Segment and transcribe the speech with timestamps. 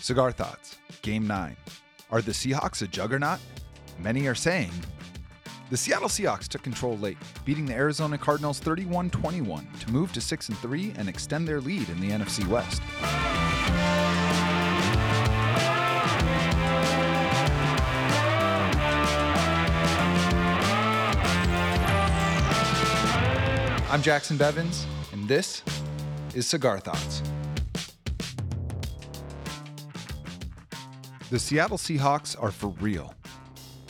[0.00, 1.54] Cigar Thoughts, Game 9.
[2.10, 3.38] Are the Seahawks a juggernaut?
[3.98, 4.72] Many are saying.
[5.68, 10.20] The Seattle Seahawks took control late, beating the Arizona Cardinals 31 21 to move to
[10.20, 12.80] 6 and 3 and extend their lead in the NFC West.
[23.92, 25.62] I'm Jacson Bevens, and this
[26.34, 27.22] is Cigar Thoughts.
[31.30, 33.14] The Seattle Seahawks are for real.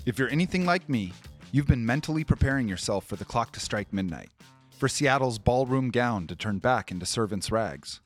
[0.04, 1.14] If you're anything like me,
[1.52, 4.28] you've been mentally preparing yourself for the clock to strike midnight,
[4.76, 8.02] for Seattle's ballroom gown to turn back into servant's rags.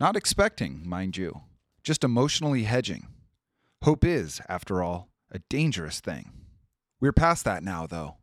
[0.00, 1.42] Not expecting, mind you,
[1.82, 3.08] just emotionally hedging.
[3.82, 6.32] Hope is, after all, a dangerous thing.
[6.98, 8.16] We're past that now, though.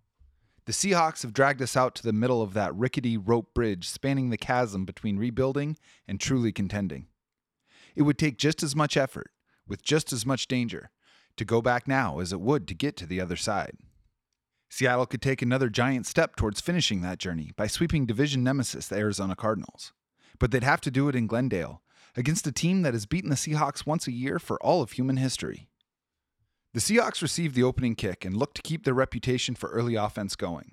[0.66, 4.32] The Seahawks have dragged us out to the middle of that rickety rope bridge spanning
[4.32, 5.78] the chasm between rebuilding
[6.08, 7.06] and truly contending.
[7.96, 9.30] It would take just as much effort,
[9.70, 10.90] with just as much danger,
[11.38, 13.78] to go back now as it would to get to the other side.
[14.70, 18.98] Seattle could take another giant step towards finishing that journey by sweeping division nemesis, the
[18.98, 19.94] Arizona Cardinals.
[20.38, 21.82] But they'd have to do it in Glendale,
[22.16, 25.18] against a team that has beaten the Seahawks once a year for all of human
[25.18, 25.70] history.
[26.74, 30.36] The Seahawks received the opening kick and looked to keep their reputation for early offense
[30.36, 30.72] going.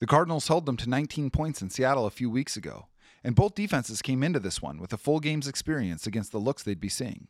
[0.00, 2.86] The Cardinals held them to 19 points in Seattle a few weeks ago,
[3.22, 6.62] and both defenses came into this one with a full game's experience against the looks
[6.62, 7.28] they'd be seeing.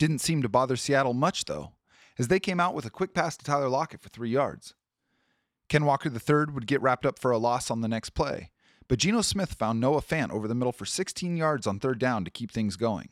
[0.00, 1.72] Didn't seem to bother Seattle much, though,
[2.18, 4.72] as they came out with a quick pass to Tyler Lockett for three yards.
[5.68, 8.50] Ken Walker III would get wrapped up for a loss on the next play,
[8.88, 12.24] but Geno Smith found Noah Fant over the middle for 16 yards on third down
[12.24, 13.10] to keep things going.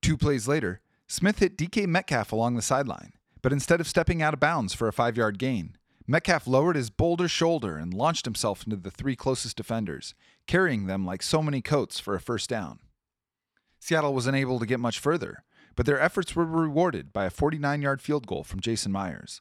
[0.00, 4.32] Two plays later, Smith hit DK Metcalf along the sideline, but instead of stepping out
[4.32, 5.76] of bounds for a five yard gain,
[6.06, 10.14] Metcalf lowered his boulder shoulder and launched himself into the three closest defenders,
[10.46, 12.78] carrying them like so many coats for a first down.
[13.78, 15.44] Seattle was unable to get much further,
[15.76, 19.40] but their efforts were rewarded by a 49 yard field goal from Jason Myers.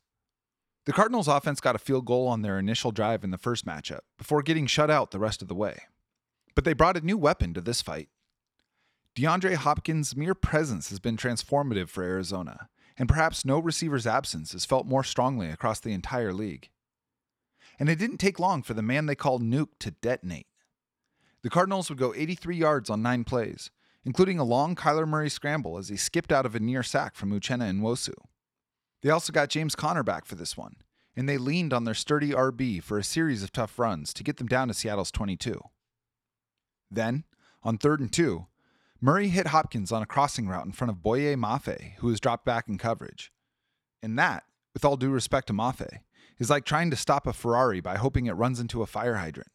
[0.86, 4.00] The Cardinals' offense got a field goal on their initial drive in the first matchup
[4.18, 5.84] before getting shut out the rest of the way.
[6.56, 8.10] But they brought a new weapon to this fight
[9.16, 14.64] DeAndre Hopkins' mere presence has been transformative for Arizona, and perhaps no receiver's absence is
[14.64, 16.70] felt more strongly across the entire league.
[17.78, 20.48] And it didn't take long for the man they called Nuke to detonate.
[21.44, 23.70] The Cardinals would go 83 yards on nine plays,
[24.06, 27.32] including a long Kyler Murray scramble as he skipped out of a near sack from
[27.32, 28.14] Uchenna Nwosu.
[29.02, 30.76] They also got James Conner back for this one,
[31.16, 34.38] and they leaned on their sturdy RB for a series of tough runs to get
[34.38, 35.60] them down to Seattle's 22.
[36.90, 37.24] Then,
[37.64, 38.48] on third and two,
[39.00, 42.46] Murray hit Hopkins on a crossing route in front of Boye Mafe, who was dropped
[42.46, 43.32] back in coverage.
[44.04, 46.00] And that, with all due respect to Mafe,
[46.38, 49.50] is like trying to stop a Ferrari by hoping it runs into a fire hydrant.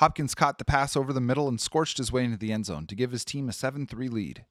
[0.00, 2.86] Hopkins caught the pass over the middle and scorched his way into the end zone
[2.86, 4.46] to give his team a 7 3 lead.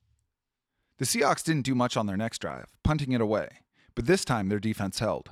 [0.99, 3.49] The Seahawks didn't do much on their next drive, punting it away,
[3.95, 5.31] but this time their defense held.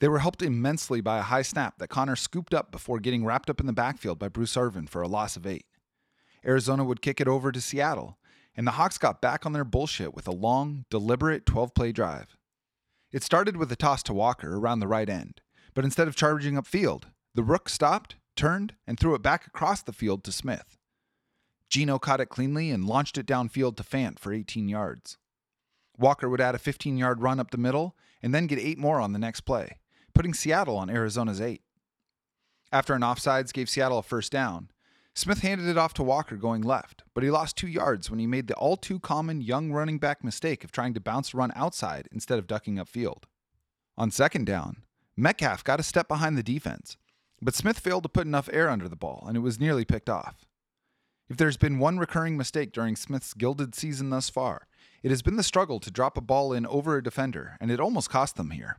[0.00, 3.48] They were helped immensely by a high snap that Conner scooped up before getting wrapped
[3.48, 5.64] up in the backfield by Bruce Irvin for a loss of eight.
[6.44, 8.18] Arizona would kick it over to Seattle,
[8.54, 12.36] and the Hawks got back on their bullshit with a long, deliberate 12 play drive.
[13.10, 15.40] It started with a toss to Walker around the right end,
[15.72, 17.04] but instead of charging upfield,
[17.34, 20.78] the Rook stopped, turned, and threw it back across the field to Smith.
[21.68, 25.16] Geno caught it cleanly and launched it downfield to Fant for 18 yards.
[25.98, 29.00] Walker would add a 15 yard run up the middle and then get eight more
[29.00, 29.78] on the next play,
[30.14, 31.62] putting Seattle on Arizona's eight.
[32.70, 34.70] After an offsides gave Seattle a first down,
[35.14, 38.26] Smith handed it off to Walker going left, but he lost two yards when he
[38.26, 41.52] made the all too common young running back mistake of trying to bounce a run
[41.54, 43.24] outside instead of ducking upfield.
[43.98, 46.96] On second down, Metcalf got a step behind the defense,
[47.42, 50.08] but Smith failed to put enough air under the ball, and it was nearly picked
[50.08, 50.46] off.
[51.28, 54.68] If there's been one recurring mistake during Smith's gilded season thus far,
[55.02, 57.80] it has been the struggle to drop a ball in over a defender, and it
[57.80, 58.78] almost cost them here.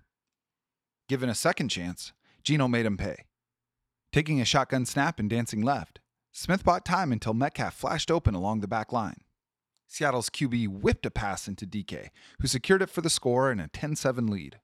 [1.09, 2.13] Given a second chance,
[2.43, 3.25] Geno made him pay.
[4.13, 5.99] Taking a shotgun snap and dancing left,
[6.31, 9.21] Smith bought time until Metcalf flashed open along the back line.
[9.87, 12.09] Seattle's QB whipped a pass into DK,
[12.39, 14.59] who secured it for the score and a 10 7 lead.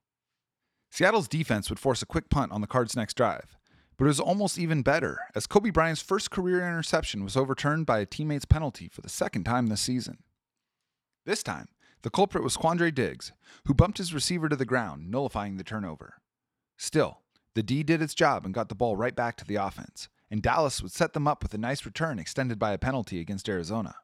[0.90, 3.59] Seattle's defense would force a quick punt on the Cards' next drive,
[4.00, 8.00] but it was almost even better as Coby Bryant's first career interception was overturned by
[8.00, 10.20] a teammate's penalty for the second time this season.
[11.26, 11.68] This time,
[12.04, 13.34] the culprit was Quandre Diggs,
[13.66, 16.22] who bumped his receiver to the ground, nullifying the turnover.
[16.78, 17.20] Still,
[17.56, 20.42] the D did its job and got the ball right back to the offense, and
[20.42, 23.96] Dallas would set them up with a nice return extended by a penalty against Arizona.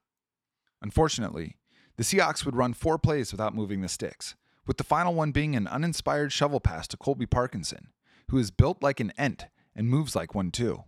[0.82, 1.56] Unfortunately,
[1.96, 4.36] the Seahawks would run four plays without moving the sticks,
[4.68, 7.94] with the final one being an uninspired shovel pass to Colby Parkinson,
[8.30, 10.84] who is built like an ent and moves like one too.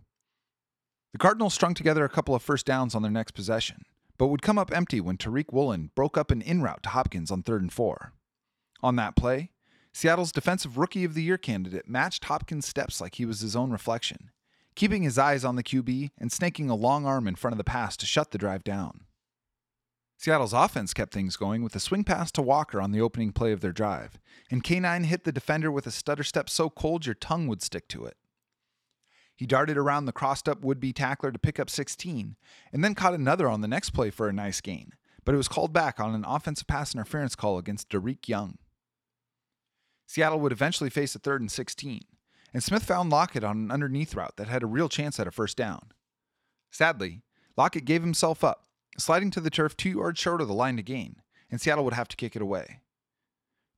[1.12, 3.82] The Cardinals strung together a couple of first downs on their next possession,
[4.18, 7.30] but would come up empty when Tariq Woolen broke up an in route to Hopkins
[7.30, 8.12] on third and four.
[8.82, 9.50] On that play,
[9.92, 13.70] Seattle's Defensive Rookie of the Year candidate matched Hopkins' steps like he was his own
[13.70, 14.30] reflection,
[14.74, 17.64] keeping his eyes on the QB and snaking a long arm in front of the
[17.64, 19.00] pass to shut the drive down.
[20.18, 23.52] Seattle's offense kept things going with a swing pass to Walker on the opening play
[23.52, 24.18] of their drive,
[24.50, 27.88] and K9 hit the defender with a stutter step so cold your tongue would stick
[27.88, 28.16] to it.
[29.38, 32.34] He darted around the crossed up would be tackler to pick up 16,
[32.72, 34.90] and then caught another on the next play for a nice gain,
[35.24, 38.58] but it was called back on an offensive pass interference call against Dareke Young.
[40.08, 42.00] Seattle would eventually face a third and 16,
[42.52, 45.30] and Smith found Lockett on an underneath route that had a real chance at a
[45.30, 45.92] first down.
[46.72, 47.22] Sadly,
[47.56, 48.64] Lockett gave himself up,
[48.98, 51.94] sliding to the turf two yards short of the line to gain, and Seattle would
[51.94, 52.80] have to kick it away.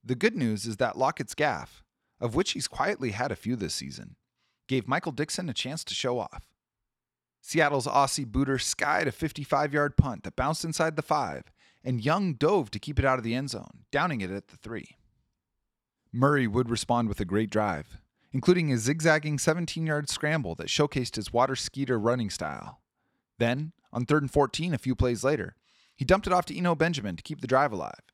[0.02, 1.84] The good news is that Lockett's gaff,
[2.18, 4.16] of which he's quietly had a few this season,
[4.70, 6.44] gave Michael Dickson a chance to show off.
[7.40, 11.42] Seattle's Aussie booter skied a 55 yard punt that bounced inside the five,
[11.82, 14.56] and Young dove to keep it out of the end zone, downing it at the
[14.56, 14.96] three.
[16.12, 17.98] Murray would respond with a great drive,
[18.32, 22.80] including a zigzagging 17 yard scramble that showcased his water skeeter running style.
[23.38, 25.56] Then, on third and 14, a few plays later,
[25.96, 28.04] he dumped it off to Eno Benjamin to keep the drive alive.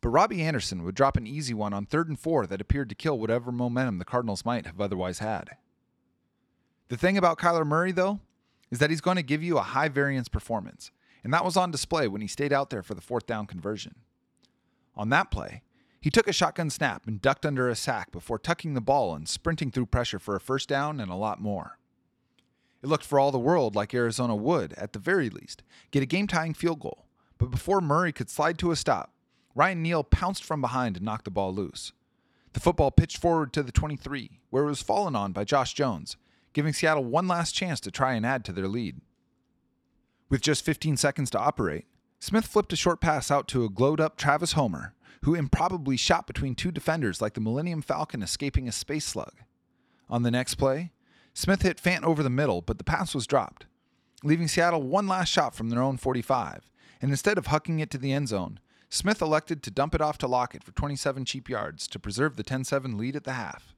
[0.00, 2.94] But Robbie Anderson would drop an easy one on third and four that appeared to
[2.94, 5.56] kill whatever momentum the Cardinals might have otherwise had.
[6.94, 8.20] The thing about Kyler Murray, though,
[8.70, 10.92] is that he's going to give you a high variance performance,
[11.24, 13.96] and that was on display when he stayed out there for the fourth down conversion.
[14.94, 15.62] On that play,
[16.00, 19.28] he took a shotgun snap and ducked under a sack before tucking the ball and
[19.28, 21.80] sprinting through pressure for a first down and a lot more.
[22.80, 26.06] It looked for all the world like Arizona would, at the very least, get a
[26.06, 27.06] game tying field goal,
[27.38, 29.12] but before Murray could slide to a stop,
[29.56, 31.92] Ryan Neal pounced from behind and knocked the ball loose.
[32.52, 36.16] The football pitched forward to the 23, where it was fallen on by Josh Jones,
[36.54, 39.00] giving Seattle one last chance to try and add to their lead.
[40.30, 41.84] With just 15 seconds to operate,
[42.18, 46.26] Smith flipped a short pass out to a glowed up Travis Homer, who improbably shot
[46.26, 49.34] between two defenders like the Millennium Falcon escaping a space slug.
[50.08, 50.92] On the next play,
[51.34, 53.66] Smith hit Fant over the middle, but the pass was dropped,
[54.22, 56.70] leaving Seattle one last shot from their own 45,
[57.02, 60.18] and instead of hucking it to the end zone, Smith elected to dump it off
[60.18, 63.73] to Lockett for 27 cheap yards to preserve the 10 7 lead at the half.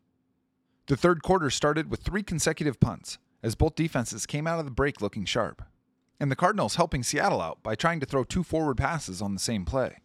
[0.86, 4.70] The third quarter started with three consecutive punts, as both defenses came out of the
[4.70, 5.62] break looking sharp,
[6.20, 9.40] and the Cardinals helping Seattle out by trying to throw two forward passes on the
[9.40, 9.98] same play.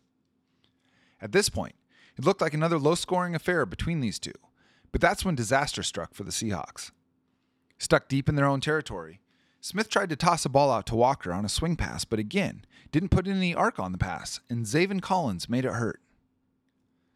[1.21, 1.75] At this point,
[2.17, 4.33] it looked like another low scoring affair between these two,
[4.91, 6.89] but that's when disaster struck for the Seahawks.
[7.77, 9.21] Stuck deep in their own territory,
[9.63, 12.65] Smith tried to toss a ball out to Walker on a swing pass, but again,
[12.91, 16.01] didn't put any arc on the pass, and Zaven Collins made it hurt.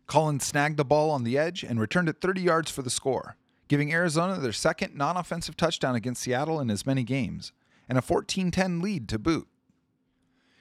[0.06, 3.38] Collins snagged the ball on the edge and returned it 30 yards for the score,
[3.67, 7.51] giving Arizona their second non offensive touchdown against Seattle in as many games,
[7.88, 9.47] and a 14 10 lead to boot.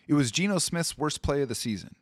[0.06, 1.96] It was Geno Smith's worst play of the season.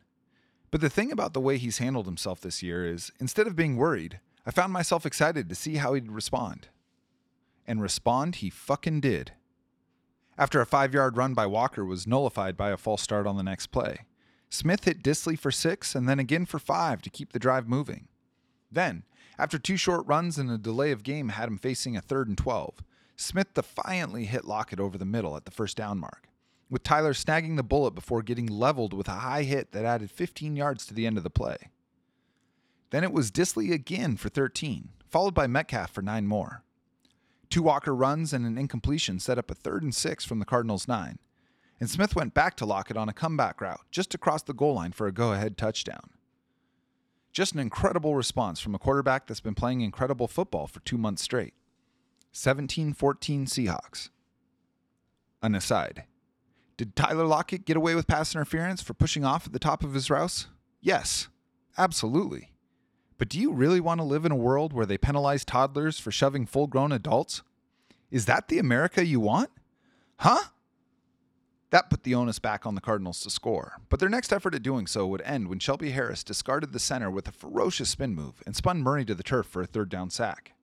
[0.71, 3.77] But the thing about the way he's handled himself this year is, instead of being
[3.77, 6.67] worried, I found myself excited to see how he'd respond.
[7.65, 9.33] And respond he fucking did.
[10.37, 13.43] After a five yard run by Walker was nullified by a false start on the
[13.43, 13.99] next play,
[14.49, 18.07] Smith hit Dissly for six and then again for five to keep the drive moving.
[18.71, 19.03] Then,
[19.37, 22.37] after two short runs and a delay of game had him facing a third and
[22.37, 22.83] 12,
[23.15, 26.27] Smith defiantly hit Lockett over the middle at the first down mark,
[26.69, 30.55] with Tyler snagging the bullet before getting leveled with a high hit that added 15
[30.55, 31.69] yards to the end of the play.
[32.91, 36.63] Then it was Dissly again for 13, followed by Metcalf for nine more.
[37.49, 40.87] Two Walker runs and an incompletion set up a third and six from the Cardinals'
[40.87, 41.19] nine,
[41.79, 44.91] and Smith went back to Lockett on a comeback route just across the goal line
[44.91, 46.09] for a go ahead touchdown.
[47.33, 51.23] Just an incredible response from a quarterback that's been playing incredible football for two months
[51.23, 51.55] straight.
[52.31, 54.09] 17 14 Seahawks.
[55.41, 56.03] An aside
[56.77, 59.95] Did Tyler Lockett get away with pass interference for pushing off at the top of
[59.95, 60.47] his rouse?
[60.79, 61.27] Yes,
[61.75, 62.51] absolutely.
[63.17, 66.11] But do you really want to live in a world where they penalize toddlers for
[66.11, 67.41] shoving full grown adults?
[68.11, 69.49] Is that the America you want?
[70.17, 70.49] Huh?
[71.73, 74.61] That put the onus back on the Cardinals to score, but their next effort at
[74.61, 78.43] doing so would end when Shelby Harris discarded the center with a ferocious spin move
[78.45, 80.53] and spun Murray to the turf for a third down sack.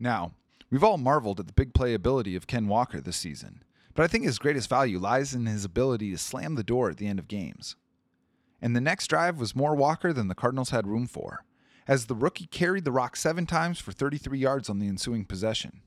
[0.00, 0.32] Now,
[0.70, 4.24] we've all marveled at the big playability of Ken Walker this season, but I think
[4.24, 7.28] his greatest value lies in his ability to slam the door at the end of
[7.28, 7.76] games.
[8.62, 11.44] And the next drive was more Walker than the Cardinals had room for,
[11.86, 15.82] as the rookie carried the rock seven times for 33 yards on the ensuing possession.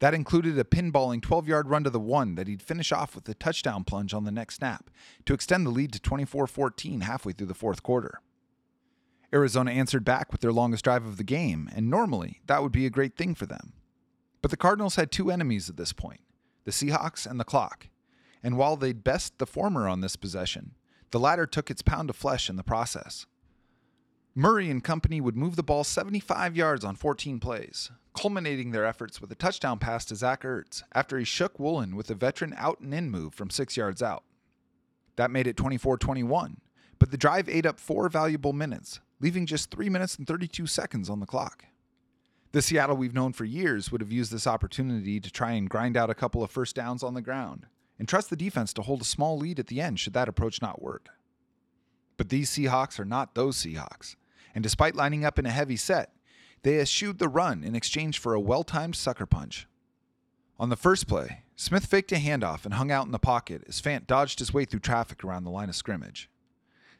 [0.00, 3.28] That included a pinballing 12 yard run to the one that he'd finish off with
[3.28, 4.90] a touchdown plunge on the next snap
[5.26, 8.20] to extend the lead to 24 14 halfway through the fourth quarter.
[9.32, 12.86] Arizona answered back with their longest drive of the game, and normally that would be
[12.86, 13.74] a great thing for them.
[14.42, 16.20] But the Cardinals had two enemies at this point
[16.64, 17.88] the Seahawks and the clock,
[18.42, 20.72] and while they'd best the former on this possession,
[21.10, 23.26] the latter took its pound of flesh in the process.
[24.36, 29.20] Murray and company would move the ball 75 yards on 14 plays, culminating their efforts
[29.20, 32.78] with a touchdown pass to Zach Ertz after he shook Woolen with a veteran out
[32.78, 34.22] and in move from six yards out.
[35.16, 36.60] That made it 24 21,
[37.00, 41.10] but the drive ate up four valuable minutes, leaving just 3 minutes and 32 seconds
[41.10, 41.64] on the clock.
[42.52, 45.96] The Seattle we've known for years would have used this opportunity to try and grind
[45.96, 47.66] out a couple of first downs on the ground
[47.98, 50.62] and trust the defense to hold a small lead at the end should that approach
[50.62, 51.08] not work.
[52.16, 54.16] But these Seahawks are not those Seahawks,
[54.54, 56.12] and despite lining up in a heavy set,
[56.62, 59.66] they eschewed the run in exchange for a well timed sucker punch.
[60.58, 63.80] On the first play, Smith faked a handoff and hung out in the pocket as
[63.80, 66.30] Fant dodged his way through traffic around the line of scrimmage.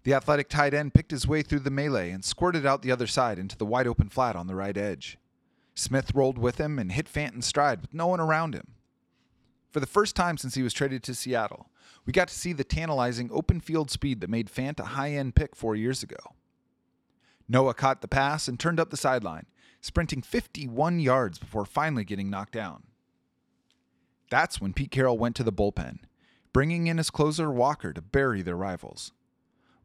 [0.03, 3.07] The athletic tight end picked his way through the melee and squirted out the other
[3.07, 5.19] side into the wide open flat on the right edge.
[5.75, 8.69] Smith rolled with him and hit Fant in stride with no one around him.
[9.71, 11.69] For the first time since he was traded to Seattle,
[12.07, 15.35] we got to see the tantalizing open field speed that made Fant a high end
[15.35, 16.17] pick four years ago.
[17.51, 19.47] Noah caught the pass and turned up the sideline,
[19.81, 22.85] sprinting 51 yards before finally getting knocked down.
[24.31, 25.99] That's when Pete Carroll went to the bullpen,
[26.53, 29.11] bringing in his closer Walker to bury their rivals.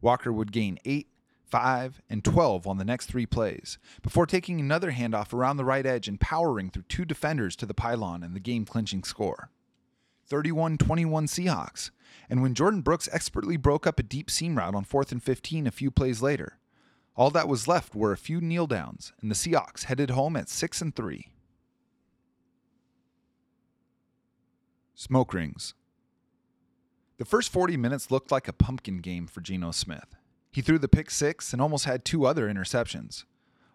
[0.00, 1.08] Walker would gain 8,
[1.44, 5.84] 5, and 12 on the next three plays, before taking another handoff around the right
[5.84, 9.50] edge and powering through two defenders to the pylon and the game clinching score.
[10.28, 11.90] 31 21 Seahawks,
[12.30, 15.66] and when Jordyn Brooks expertly broke up a deep seam route on 4th and 15
[15.66, 16.58] a few plays later,
[17.16, 20.50] all that was left were a few kneel downs, and the Seahawks headed home at
[20.50, 21.30] 6 and 3.
[24.94, 25.74] Smoke rings.
[27.18, 30.14] The first 40 minutes looked like a pumpkin game for Geno Smith.
[30.52, 33.24] He threw the pick six and almost had two other interceptions,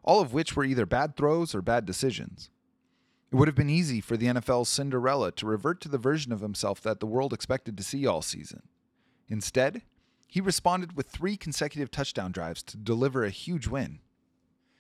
[0.04, 2.50] all of which were either bad throws or bad decisions.
[3.32, 6.42] It would have been easy for the NFL's Cinderella to revert to the version of
[6.42, 8.64] himself that the world expected to see all season.
[9.28, 9.84] Instead,
[10.32, 14.00] he responded with three consecutive touchdown drives to deliver a huge win.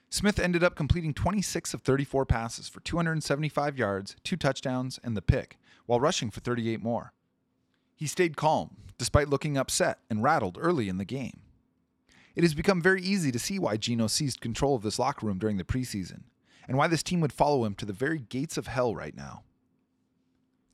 [0.09, 5.21] Smith ended up completing 26 of 34 passes for 275 yards, two touchdowns, and the
[5.21, 7.11] pick, while rushing for 38 more.
[7.97, 11.41] He stayed calm, despite looking upset and rattled early in the game.
[12.33, 15.37] It has become very easy to see why Geno seized control of this locker room
[15.37, 16.21] during the preseason,
[16.65, 19.43] and why this team would follow him to the very gates of hell right now.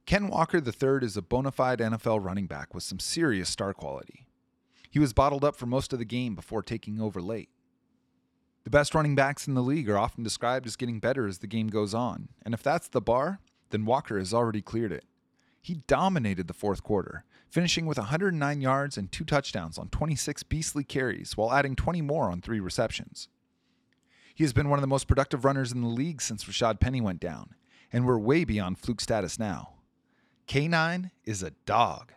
[0.06, 4.27] Ken Walker III is a bona fide NFL running back with some serious star quality.
[4.90, 7.50] He was bottled up for most of the game before taking over late.
[8.64, 11.48] The best running backs in the league are often described as getting better as the
[11.48, 13.40] game goes on, and if that's the bar,
[13.70, 15.06] then Walker has already cleared it.
[15.62, 20.84] He dominated the fourth quarter, finishing with 109 yards and two touchdowns on 26 beastly
[20.84, 23.30] carries while adding 20 more on three receptions.
[24.36, 27.02] He has been one of the most productive runners in the league since Rashaad Penny
[27.02, 27.56] went down,
[27.92, 29.74] and we're way beyond fluke status now.
[30.48, 32.14] K9 is a dog.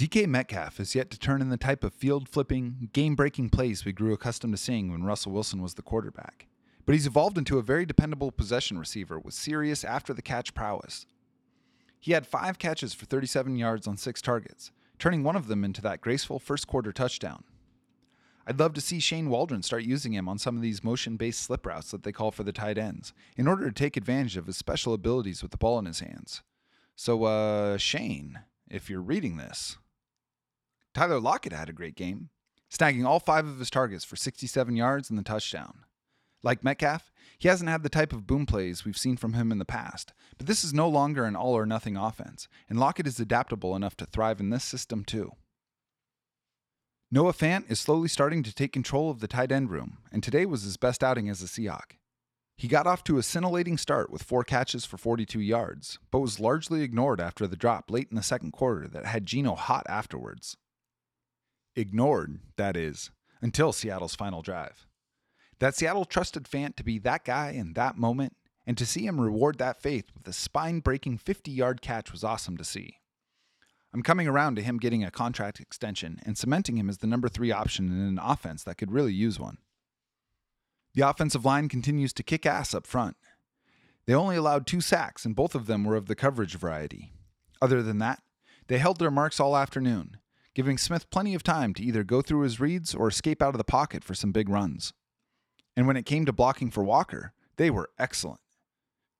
[0.00, 3.84] DK Metcalf has yet to turn in the type of field flipping, game breaking plays
[3.84, 6.46] we grew accustomed to seeing when Russell Wilson was the quarterback.
[6.86, 11.04] But he's evolved into a very dependable possession receiver with serious after the catch prowess.
[11.98, 15.82] He had five catches for 37 yards on six targets, turning one of them into
[15.82, 17.44] that graceful first quarter touchdown.
[18.46, 21.42] I'd love to see Shane Waldron start using him on some of these motion based
[21.42, 24.46] slip routes that they call for the tight ends in order to take advantage of
[24.46, 26.40] his special abilities with the ball in his hands.
[26.96, 29.76] So, uh, Shane, if you're reading this,
[30.92, 32.30] Tyler Lockett had a great game,
[32.70, 35.84] snagging all five of his targets for 67 yards and the touchdown.
[36.42, 39.58] Like Metcalf, he hasn't had the type of boom plays we've seen from him in
[39.58, 43.20] the past, but this is no longer an all or nothing offense, and Lockett is
[43.20, 45.32] adaptable enough to thrive in this system too.
[47.12, 50.46] Noah Fant is slowly starting to take control of the tight end room, and today
[50.46, 51.96] was his best outing as a Seahawk.
[52.56, 56.40] He got off to a scintillating start with four catches for 42 yards, but was
[56.40, 60.56] largely ignored after the drop late in the second quarter that had Geno hot afterwards.
[61.80, 63.10] Ignored, that is,
[63.40, 64.86] until Seattle's final drive.
[65.58, 69.20] That Seattle trusted Fant to be that guy in that moment, and to see him
[69.20, 72.98] reward that faith with a spine breaking 50 yard catch was awesome to see.
[73.92, 77.28] I'm coming around to him getting a contract extension and cementing him as the number
[77.28, 79.58] three option in an offense that could really use one.
[80.94, 83.16] The offensive line continues to kick ass up front.
[84.06, 87.12] They only allowed two sacks, and both of them were of the coverage variety.
[87.60, 88.22] Other than that,
[88.68, 90.16] they held their marks all afternoon,
[90.54, 93.58] giving Smith plenty of time to either go through his reads or escape out of
[93.58, 94.92] the pocket for some big runs.
[95.76, 98.40] And when it came to blocking for Walker, they were excellent.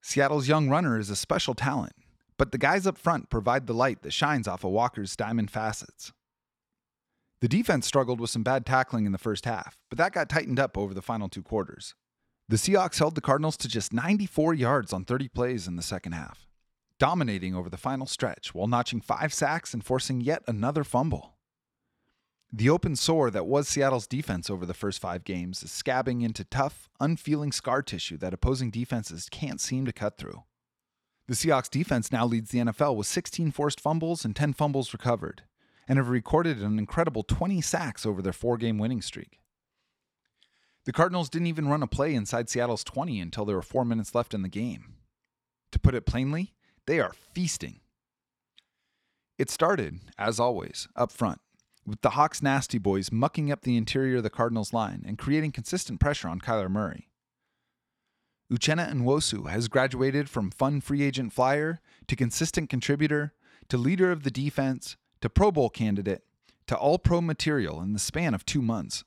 [0.02, 1.92] Seattle's young runner is a special talent,
[2.36, 6.12] but the guys up front provide the light that shines off of Walker's diamond facets.
[7.40, 10.60] The defense struggled with some bad tackling in the first half, but that got tightened
[10.60, 11.94] up over the final two quarters.
[12.48, 16.12] The Seahawks held the Cardinals to just 94 yards on 30 plays in the second
[16.12, 16.49] half.
[17.00, 21.34] Dominating over the final stretch while notching five sacks and forcing yet another fumble.
[22.52, 26.44] The open sore that was Seattle's defense over the first five games is scabbing into
[26.44, 30.42] tough, unfeeling scar tissue that opposing defenses can't seem to cut through.
[31.26, 35.42] The Seahawks defense now leads the NFL with 16 forced fumbles and 10 fumbles recovered,
[35.88, 39.38] and have recorded an incredible 20 sacks over their four game winning streak.
[40.86, 44.14] The Cardinals didn't even run a play inside Seattle's 20 until there were four minutes
[44.14, 44.96] left in the game.
[45.70, 46.54] To put it plainly,
[46.90, 47.78] they are feasting.
[49.38, 51.40] It started, as always, up front,
[51.86, 55.52] with the Hawks nasty boys mucking up the interior of the Cardinals line and creating
[55.52, 57.06] consistent pressure on Kyler Murray.
[58.52, 61.78] Uchenna Nwosu has graduated from fun free agent flyer
[62.08, 63.34] to consistent contributor
[63.68, 66.24] to leader of the defense to Pro Bowl candidate
[66.66, 69.04] to all pro material in the span of two months.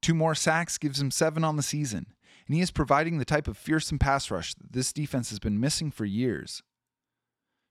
[0.00, 2.06] Two more sacks gives him seven on the season,
[2.46, 5.60] and he is providing the type of fearsome pass rush that this defense has been
[5.60, 6.62] missing for years.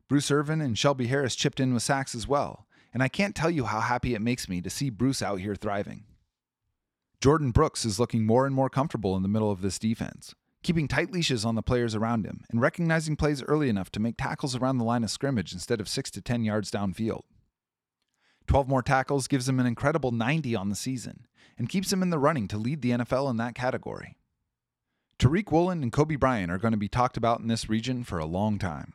[0.08, 3.50] Bruce Irvin and Shelby Harris chipped in with sacks as well, and I can't tell
[3.50, 6.04] you how happy it makes me to see Bruce out here thriving.
[7.22, 10.88] Jordyn Brooks is looking more and more comfortable in the middle of this defense, keeping
[10.88, 14.56] tight leashes on the players around him and recognizing plays early enough to make tackles
[14.56, 17.24] around the line of scrimmage instead of 6 to 10 yards downfield.
[18.48, 21.26] 12 more tackles gives him an incredible 90 on the season
[21.58, 24.18] and keeps him in the running to lead the NFL in that category.
[25.18, 28.20] Tariq Woolen and Coby Bryant are going to be talked about in this region for
[28.20, 28.94] a long time.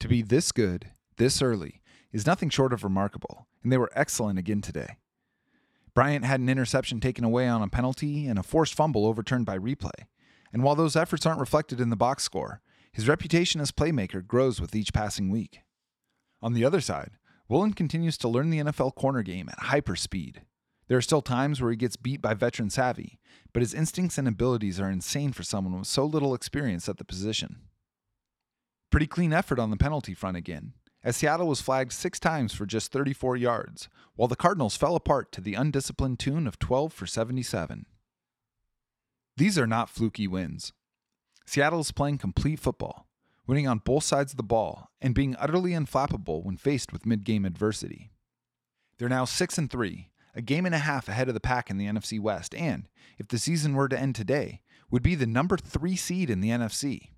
[0.00, 1.80] To be this good, this early,
[2.12, 4.96] is nothing short of remarkable, and they were excellent again today.
[5.94, 9.56] Bryant had an interception taken away on a penalty and a forced fumble overturned by
[9.56, 10.06] replay.
[10.52, 12.60] And while those efforts aren't reflected in the box score,
[12.92, 15.60] his reputation as playmaker grows with each passing week.
[16.42, 17.12] On the other side,
[17.48, 20.42] Woolen continues to learn the NFL corner game at hyper speed.
[20.88, 23.18] There are still times where he gets beat by veteran savvy,
[23.52, 27.04] but his instincts and abilities are insane for someone with so little experience at the
[27.04, 27.62] position.
[28.90, 32.66] Pretty clean effort on the penalty front again, as Seattle was flagged six times for
[32.66, 37.06] just 34 yards, while the Cardinals fell apart to the undisciplined tune of 12 for
[37.06, 37.86] 77.
[39.36, 40.72] These are not fluky wins.
[41.46, 43.06] Seattle is playing complete football,
[43.46, 47.44] winning on both sides of the ball and being utterly unflappable when faced with mid-game
[47.44, 48.10] adversity.
[48.98, 51.78] They're now 6 and 3, a game and a half ahead of the pack in
[51.78, 55.56] the NFC West, and, if the season were to end today, would be the number
[55.56, 57.08] three seed in the NFC.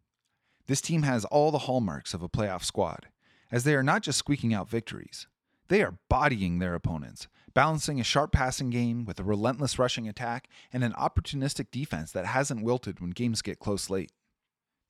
[0.69, 3.09] This team has all the hallmarks of a playoff squad,
[3.51, 5.27] as they are not just squeaking out victories,
[5.69, 10.49] they are bodying their opponents, balancing a sharp passing game with a relentless rushing attack
[10.73, 14.13] and an opportunistic defense that hasn't wilted when games get close late.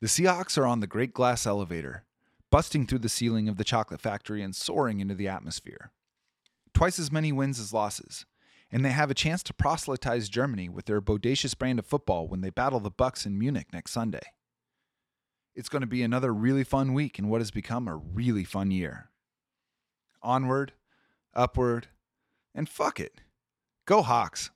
[0.00, 2.04] The Seahawks are on the Great Glass Elevator,
[2.50, 5.92] busting through the ceiling of the chocolate factory and soaring into the atmosphere
[6.78, 8.24] twice as many wins as losses,
[8.70, 12.40] and they have a chance to proselytize Germany with their bodacious brand of football when
[12.40, 14.22] they battle the Bucs in Munich next Sunday.
[15.56, 18.70] It's going to be another really fun week in what has become a really fun
[18.70, 19.10] year.
[20.22, 20.70] Onward,
[21.34, 21.88] upward,
[22.54, 23.22] and fuck it.
[23.84, 24.50] Go Hawks.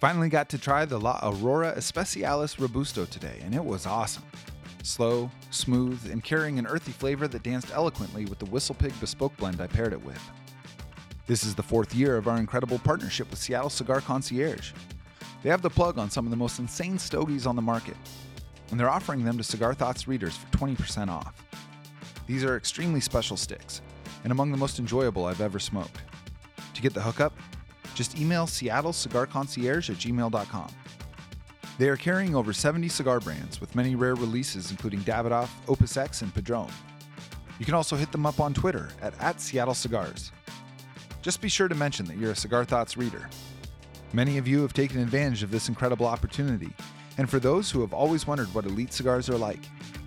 [0.00, 4.24] Finally got to try the La Aurora Especialis Robusto today, and it was awesome
[4.82, 9.60] slow, smooth, and carrying an earthy flavor that danced eloquently with the Whistlepig bespoke blend
[9.60, 10.20] I paired it with.
[11.26, 14.72] This is the fourth year of our incredible partnership with Seattle Cigar Concierge.
[15.42, 17.96] They have the plug on some of the most insane stogies on the market,
[18.70, 21.44] and they're offering them to Cigar Thoughts readers for 20% off.
[22.26, 23.80] These are extremely special sticks,
[24.24, 25.98] and among the most enjoyable I've ever smoked.
[26.74, 27.32] To get the hookup,
[27.94, 30.68] just email Seattle Cigar Concierge at gmail.com.
[31.80, 36.20] They are carrying over 70 cigar brands with many rare releases including Davidoff, Opus X,
[36.20, 36.70] and Padron.
[37.58, 40.30] You can also hit them up on Twitter at, at Seattle Cigars.
[41.22, 43.30] Just be sure to mention that you're a Cigar Thoughts reader.
[44.12, 46.68] Many of you have taken advantage of this incredible opportunity,
[47.16, 49.64] and for those who have always wondered what elite cigars are like,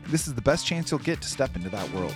[0.10, 2.14] this is the best chance you'll get to step into that world.